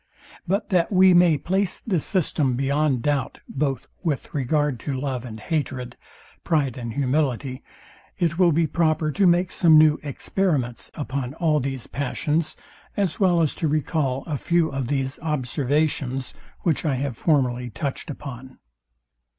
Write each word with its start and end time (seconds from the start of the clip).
But 0.47 0.69
that 0.69 0.91
we 0.91 1.13
may 1.13 1.37
place 1.37 1.79
this 1.79 2.03
system 2.03 2.55
beyond 2.55 3.03
doubt 3.03 3.37
both 3.47 3.87
with 4.01 4.33
regard 4.33 4.79
to 4.79 4.99
love 4.99 5.25
and 5.25 5.39
hatred, 5.39 5.95
pride 6.43 6.75
and 6.75 6.93
humility, 6.95 7.61
it 8.17 8.39
will 8.39 8.51
be 8.51 8.65
proper 8.65 9.11
to 9.11 9.27
make 9.27 9.51
some 9.51 9.77
new 9.77 9.99
experiments 10.01 10.89
upon 10.95 11.35
all 11.35 11.59
these 11.59 11.85
passions, 11.85 12.57
as 12.97 13.19
well 13.19 13.43
as 13.43 13.53
to 13.53 13.67
recall 13.67 14.23
a 14.25 14.37
few 14.39 14.69
of 14.69 14.87
these 14.87 15.19
observations, 15.19 16.33
which 16.61 16.83
I 16.83 16.95
have 16.95 17.15
formerly 17.15 17.69
touched 17.69 18.09
upon. 18.09 18.57